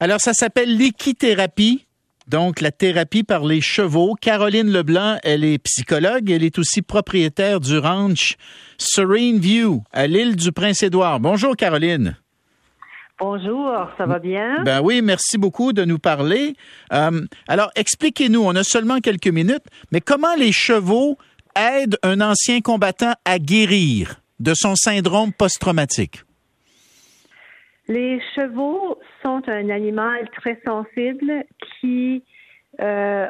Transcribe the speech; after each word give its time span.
Alors, 0.00 0.20
ça 0.20 0.32
s'appelle 0.32 0.76
l'équithérapie. 0.76 1.86
Donc, 2.28 2.60
la 2.60 2.70
thérapie 2.70 3.24
par 3.24 3.44
les 3.44 3.60
chevaux. 3.60 4.14
Caroline 4.14 4.70
Leblanc, 4.70 5.18
elle 5.24 5.44
est 5.44 5.58
psychologue. 5.58 6.30
Elle 6.30 6.44
est 6.44 6.58
aussi 6.58 6.82
propriétaire 6.82 7.58
du 7.58 7.78
ranch 7.78 8.36
Serene 8.76 9.38
View 9.38 9.82
à 9.92 10.06
l'île 10.06 10.36
du 10.36 10.52
Prince-Édouard. 10.52 11.20
Bonjour, 11.20 11.56
Caroline. 11.56 12.16
Bonjour, 13.18 13.88
ça 13.98 14.06
va 14.06 14.20
bien? 14.20 14.62
Ben 14.62 14.80
oui, 14.80 15.02
merci 15.02 15.38
beaucoup 15.38 15.72
de 15.72 15.84
nous 15.84 15.98
parler. 15.98 16.54
Euh, 16.92 17.26
alors, 17.48 17.72
expliquez-nous, 17.74 18.40
on 18.40 18.54
a 18.54 18.62
seulement 18.62 19.00
quelques 19.00 19.26
minutes, 19.26 19.64
mais 19.90 20.00
comment 20.00 20.36
les 20.36 20.52
chevaux 20.52 21.18
aident 21.56 21.98
un 22.04 22.20
ancien 22.20 22.60
combattant 22.60 23.14
à 23.24 23.40
guérir 23.40 24.20
de 24.38 24.52
son 24.54 24.76
syndrome 24.76 25.32
post-traumatique? 25.32 26.22
Les 27.88 28.20
chevaux 28.34 28.98
sont 29.22 29.42
un 29.48 29.70
animal 29.70 30.28
très 30.30 30.60
sensible 30.66 31.44
qui 31.80 32.22
euh, 32.80 33.26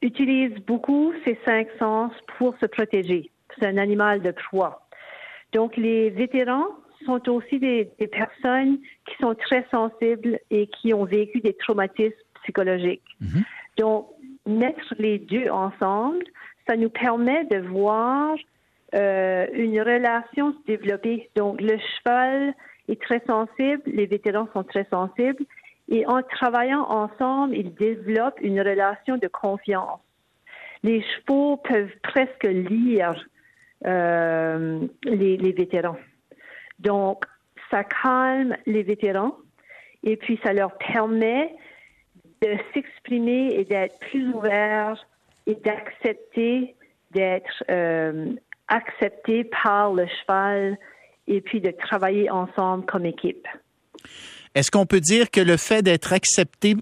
utilise 0.00 0.54
beaucoup 0.64 1.12
ses 1.24 1.38
cinq 1.44 1.66
sens 1.78 2.12
pour 2.38 2.56
se 2.58 2.66
protéger. 2.66 3.30
C'est 3.58 3.66
un 3.66 3.78
animal 3.78 4.22
de 4.22 4.30
proie. 4.30 4.86
Donc, 5.52 5.76
les 5.76 6.10
vétérans 6.10 6.68
sont 7.04 7.28
aussi 7.28 7.58
des, 7.58 7.90
personnes 8.12 8.78
qui 9.06 9.16
sont 9.20 9.34
très 9.34 9.66
sensibles 9.70 10.38
et 10.50 10.68
qui 10.68 10.94
ont 10.94 11.04
vécu 11.04 11.40
des 11.40 11.54
traumatismes 11.54 12.14
psychologiques. 12.42 13.02
Mhm. 13.20 13.44
Donc, 13.78 14.08
mettre 14.46 14.94
les 14.98 15.18
deux 15.18 15.48
ensemble, 15.50 16.24
ça 16.68 16.76
nous 16.76 16.90
permet 16.90 17.44
de 17.44 17.58
voir 17.58 18.36
euh, 18.94 19.46
une 19.52 19.80
relation 19.80 20.52
se 20.52 20.66
développer. 20.66 21.28
Donc, 21.34 21.60
le 21.60 21.76
cheval 21.78 22.54
est 22.88 23.00
très 23.00 23.22
sensible, 23.26 23.82
les 23.86 24.06
vétérans 24.06 24.48
sont 24.52 24.64
très 24.64 24.86
sensibles, 24.90 25.44
et 25.88 26.06
en 26.06 26.22
travaillant 26.22 26.82
ensemble, 26.82 27.56
ils 27.56 27.74
développent 27.74 28.40
une 28.40 28.60
relation 28.60 29.16
de 29.16 29.28
confiance. 29.28 30.00
Les 30.82 31.02
chevaux 31.02 31.56
peuvent 31.56 31.94
presque 32.02 32.44
lire 32.44 33.24
euh, 33.84 34.80
les, 35.04 35.52
vétérans. 35.52 35.98
Donc, 36.78 37.24
ça 37.70 37.84
calme 37.84 38.56
les 38.66 38.82
vétérans 38.82 39.36
et 40.02 40.16
puis 40.16 40.38
ça 40.44 40.52
leur 40.52 40.76
permet 40.78 41.54
de 42.42 42.56
s'exprimer 42.72 43.54
et 43.54 43.64
d'être 43.64 43.98
plus 44.00 44.28
ouverts 44.32 45.06
et 45.46 45.54
d'accepter 45.56 46.74
d'être 47.12 47.64
euh, 47.70 48.32
acceptés 48.68 49.44
par 49.44 49.92
le 49.92 50.06
cheval 50.06 50.78
et 51.28 51.40
puis 51.40 51.60
de 51.60 51.70
travailler 51.70 52.30
ensemble 52.30 52.84
comme 52.86 53.06
équipe. 53.06 53.46
Est-ce 54.54 54.70
qu'on 54.70 54.86
peut 54.86 55.00
dire 55.00 55.30
que 55.30 55.40
le 55.40 55.56
fait 55.56 55.82
d'être 55.82 56.12
accepté 56.12 56.76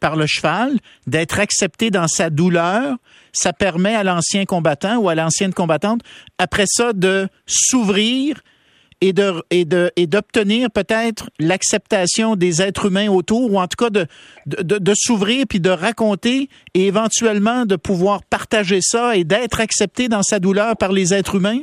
par 0.00 0.16
le 0.16 0.26
cheval, 0.26 0.78
d'être 1.06 1.40
accepté 1.40 1.90
dans 1.90 2.08
sa 2.08 2.30
douleur, 2.30 2.96
ça 3.32 3.52
permet 3.52 3.94
à 3.94 4.04
l'ancien 4.04 4.44
combattant 4.44 4.96
ou 4.98 5.08
à 5.08 5.14
l'ancienne 5.14 5.52
combattante, 5.52 6.00
après 6.38 6.66
ça, 6.66 6.92
de 6.92 7.28
s'ouvrir 7.46 8.40
et 9.00 9.12
de 9.12 9.42
et 9.50 9.64
de 9.64 9.92
et 9.96 10.06
d'obtenir 10.06 10.70
peut-être 10.70 11.30
l'acceptation 11.38 12.34
des 12.34 12.62
êtres 12.62 12.86
humains 12.86 13.08
autour 13.08 13.52
ou 13.52 13.60
en 13.60 13.68
tout 13.68 13.76
cas 13.76 13.90
de 13.90 14.06
de, 14.46 14.78
de, 14.78 14.92
s'ouvrir 14.96 15.46
puis 15.48 15.60
de 15.60 15.70
raconter 15.70 16.48
et 16.74 16.86
éventuellement 16.86 17.64
de 17.64 17.76
pouvoir 17.76 18.24
partager 18.24 18.80
ça 18.82 19.16
et 19.16 19.22
d'être 19.22 19.60
accepté 19.60 20.08
dans 20.08 20.22
sa 20.22 20.40
douleur 20.40 20.76
par 20.76 20.90
les 20.90 21.14
êtres 21.14 21.36
humains? 21.36 21.60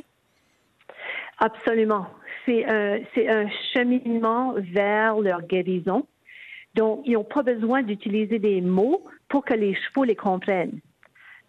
Absolument. 1.46 2.08
C'est 2.48 2.66
un 2.66 3.48
cheminement 3.72 4.56
vers 4.58 5.20
leur 5.20 5.44
guérison. 5.44 6.08
Donc 6.74 7.02
ils 7.06 7.14
n'ont 7.14 7.24
pas 7.24 7.44
besoin 7.44 7.84
d'utiliser 7.84 8.40
des 8.40 8.62
mots 8.62 9.04
pour 9.30 9.46
que 9.46 9.54
les 9.54 9.76
chevaux 9.76 10.06
les 10.06 10.16
comprennent. 10.16 10.80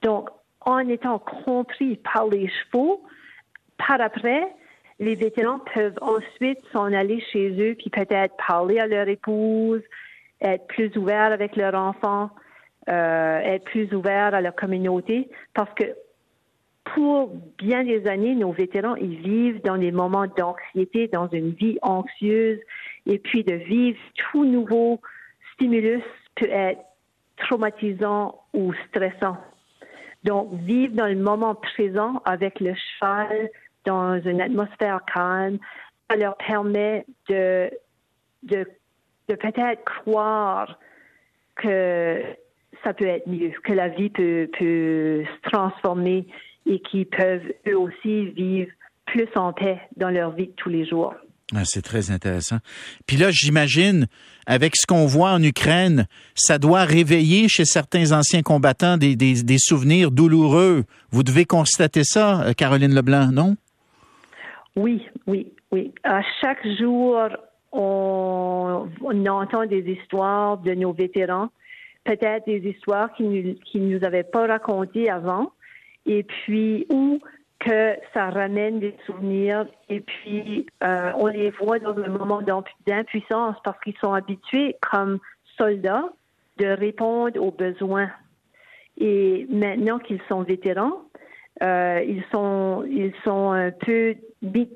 Donc 0.03 0.29
en 0.61 0.81
étant 0.81 1.19
compris 1.19 1.97
par 1.97 2.27
les 2.27 2.47
chevaux, 2.49 3.05
par 3.79 4.03
après, 4.03 4.47
les 4.99 5.15
vétérans 5.15 5.61
peuvent 5.73 5.99
ensuite 6.03 6.59
s'en 6.73 6.93
aller 6.93 7.23
chez 7.33 7.49
eux, 7.59 7.75
puis 7.79 7.89
peut-être 7.89 8.35
parler 8.47 8.79
à 8.79 8.87
leur 8.87 9.09
épouse, 9.09 9.83
être 10.43 10.67
plus 10.67 10.95
ouverts 10.99 11.33
avec 11.33 11.57
leur 11.57 11.75
enfant, 11.75 12.29
euh, 12.91 13.39
être 13.39 13.65
plus 13.65 13.91
ouverts 13.95 14.35
à 14.35 14.43
leur 14.43 14.55
communauté, 14.55 15.31
parce 15.55 15.73
que 15.73 15.85
pour 16.97 17.31
bien 17.59 17.85
des 17.85 18.07
années, 18.07 18.35
nos 18.35 18.53
vétérans, 18.53 18.95
ils 18.95 19.19
vivent 19.19 19.61
dans 19.63 19.77
des 19.77 19.93
moments 19.93 20.27
d'anxiété, 20.27 21.09
dans 21.09 21.29
une 21.29 21.51
vie 21.51 21.79
anxieuse, 21.83 22.59
et 23.05 23.19
puis 23.19 23.45
de 23.45 23.53
vivre 23.53 23.99
tout 24.17 24.47
nouveau 24.47 25.03
stimulus 25.53 26.03
peut 26.37 26.49
être 26.49 26.81
traumatisant 27.37 28.41
ou 28.55 28.73
stressant. 28.89 29.37
Donc, 30.25 30.55
vivre 30.55 30.95
dans 30.95 31.07
le 31.07 31.17
moment 31.17 31.55
présent 31.55 32.23
avec 32.25 32.61
le 32.61 32.73
cheval, 32.75 33.51
dans 33.85 34.19
une 34.23 34.41
atmosphère 34.41 35.01
calme, 35.15 35.59
ça 36.09 36.17
leur 36.17 36.39
permet 36.39 37.05
de, 37.29 37.71
de, 38.45 38.67
de 39.29 39.35
peut-être 39.35 39.85
croire 39.85 40.79
que 41.57 42.23
ça 42.83 42.95
peut 42.95 43.07
être 43.07 43.27
mieux, 43.27 43.51
que 43.65 43.75
la 43.75 43.89
vie 43.89 44.09
peut, 44.09 44.49
peut 44.59 45.25
se 45.25 45.51
transformer 45.51 46.27
et 46.67 46.81
qu'ils 46.81 47.07
peuvent 47.07 47.53
eux 47.69 47.79
aussi 47.79 48.27
vivre 48.31 48.71
plus 49.07 49.29
en 49.37 49.53
paix 49.53 49.81
dans 49.97 50.11
leur 50.11 50.33
vie 50.33 50.49
de 50.49 50.53
tous 50.57 50.69
les 50.69 50.85
jours. 50.85 51.15
Ah, 51.55 51.63
c'est 51.65 51.83
très 51.83 52.11
intéressant. 52.11 52.57
Puis 53.07 53.17
là, 53.17 53.29
j'imagine, 53.31 54.09
avec 54.47 54.75
ce 54.75 54.85
qu'on 54.85 55.07
voit 55.07 55.31
en 55.31 55.43
Ukraine, 55.43 56.07
ça 56.35 56.59
doit 56.59 56.83
réveiller 56.83 57.47
chez 57.49 57.65
certains 57.65 58.11
anciens 58.11 58.43
combattants 58.43 58.97
des, 58.97 59.15
des, 59.15 59.45
des 59.45 59.59
souvenirs 59.59 60.11
douloureux. 60.11 60.85
Vous 61.11 61.23
devez 61.23 61.45
constater 61.45 62.03
ça, 62.03 62.43
euh, 62.43 62.53
Caroline 62.53 62.93
Leblanc, 62.93 63.31
non? 63.31 63.57
Oui, 64.75 65.07
oui, 65.29 65.53
oui. 65.71 65.93
À 66.03 66.21
chaque 66.41 66.67
jour, 66.79 67.17
on, 67.73 68.89
entend 69.29 69.67
des 69.67 69.85
histoires 69.89 70.59
de 70.59 70.75
nos 70.75 70.93
vétérans, 70.93 71.49
peut-être 72.05 72.47
des 72.47 72.59
histoires 72.69 73.13
qui 73.15 73.25
ne 73.25 73.53
qui 73.53 73.79
nous 73.79 74.05
avaient 74.05 74.25
pas 74.25 74.47
racontées 74.47 75.11
avant, 75.11 75.53
et 76.07 76.23
puis 76.23 76.87
ou 76.91 77.21
que 77.59 77.97
ça 78.13 78.31
ramène 78.31 78.81
des 78.81 78.95
souvenirs, 79.07 79.67
et 79.89 80.01
puis 80.01 80.67
euh, 80.85 81.13
on 81.17 81.27
les 81.27 81.51
voit 81.51 81.79
dans 81.79 81.97
un 81.97 82.09
moment 82.09 82.43
d'impuissance 82.87 83.57
parce 83.65 83.81
qu'ils 83.81 83.97
sont 83.99 84.13
habitués 84.13 84.77
comme 84.81 85.19
soldats 85.57 86.11
de 86.59 86.67
répondre 86.67 87.41
aux 87.43 87.51
besoins. 87.51 88.11
Et 88.99 89.47
maintenant 89.51 89.99
qu'ils 89.99 90.21
sont 90.29 90.43
vétérans, 90.43 91.03
euh, 91.63 92.03
ils 92.07 92.25
sont 92.31 92.85
ils 92.89 93.15
sont 93.25 93.51
un 93.53 93.71
peu 93.71 94.15
mis 94.43 94.69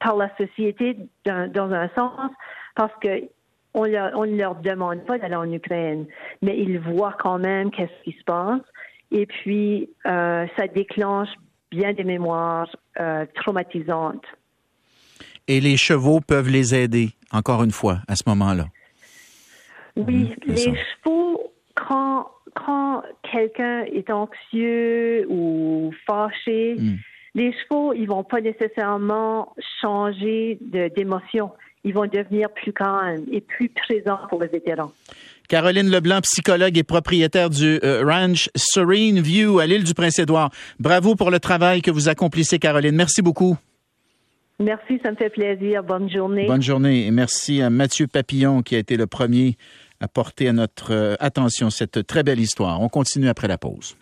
par 0.00 0.16
la 0.16 0.34
société 0.36 0.96
dans, 1.24 1.72
un 1.72 1.88
sens 1.90 2.30
parce 2.74 2.92
que 3.00 3.28
on, 3.74 3.86
ne 3.86 4.36
leur 4.36 4.56
demande 4.56 5.04
pas 5.06 5.18
d'aller 5.18 5.34
en 5.34 5.50
Ukraine, 5.50 6.06
mais 6.42 6.58
ils 6.58 6.78
voient 6.78 7.16
quand 7.18 7.38
même 7.38 7.70
qu'est-ce 7.70 8.02
qui 8.04 8.12
se 8.18 8.24
passe 8.24 8.60
et 9.12 9.26
puis 9.26 9.88
euh, 10.06 10.46
ça 10.56 10.66
déclenche 10.66 11.28
bien 11.70 11.92
des 11.92 12.04
mémoires 12.04 12.74
euh, 12.98 13.26
traumatisantes. 13.34 14.24
Et 15.48 15.60
les 15.60 15.76
chevaux 15.76 16.20
peuvent 16.20 16.48
les 16.48 16.74
aider, 16.74 17.10
encore 17.32 17.62
une 17.62 17.70
fois, 17.70 17.98
à 18.08 18.16
ce 18.16 18.22
moment-là? 18.26 18.66
Oui, 19.96 20.24
mmh, 20.24 20.52
les 20.52 20.74
chevaux, 20.74 21.52
quand 21.74 22.28
quand 22.54 23.02
quelqu'un 23.30 23.84
est 23.84 24.10
anxieux 24.10 25.26
ou 25.28 25.92
fâché, 26.06 26.74
hmm. 26.78 26.96
les 27.34 27.52
chevaux, 27.52 27.92
ils 27.92 28.06
vont 28.06 28.24
pas 28.24 28.40
nécessairement 28.40 29.54
changer 29.80 30.58
d'émotion. 30.60 31.50
Ils 31.84 31.94
vont 31.94 32.06
devenir 32.06 32.50
plus 32.50 32.72
calmes 32.72 33.24
et 33.30 33.40
plus 33.40 33.68
présents 33.68 34.20
pour 34.28 34.40
le 34.40 34.48
vétéran. 34.48 34.92
Caroline 35.52 35.90
Leblanc, 35.90 36.22
psychologue 36.22 36.78
et 36.78 36.82
propriétaire 36.82 37.50
du 37.50 37.78
euh, 37.84 38.02
ranch 38.06 38.48
Serene 38.54 39.20
View 39.20 39.58
à 39.58 39.66
l'île 39.66 39.84
du 39.84 39.92
Prince-Édouard. 39.92 40.50
Bravo 40.80 41.14
pour 41.14 41.30
le 41.30 41.40
travail 41.40 41.82
que 41.82 41.90
vous 41.90 42.08
accomplissez, 42.08 42.58
Caroline. 42.58 42.96
Merci 42.96 43.20
beaucoup. 43.20 43.58
Merci, 44.58 44.98
ça 45.02 45.10
me 45.10 45.16
fait 45.16 45.28
plaisir. 45.28 45.82
Bonne 45.82 46.10
journée. 46.10 46.46
Bonne 46.46 46.62
journée 46.62 47.06
et 47.06 47.10
merci 47.10 47.60
à 47.60 47.68
Mathieu 47.68 48.06
Papillon 48.06 48.62
qui 48.62 48.76
a 48.76 48.78
été 48.78 48.96
le 48.96 49.06
premier 49.06 49.58
à 50.00 50.08
porter 50.08 50.48
à 50.48 50.54
notre 50.54 50.94
euh, 50.94 51.16
attention 51.20 51.68
cette 51.68 52.06
très 52.06 52.22
belle 52.22 52.40
histoire. 52.40 52.80
On 52.80 52.88
continue 52.88 53.28
après 53.28 53.46
la 53.46 53.58
pause. 53.58 53.94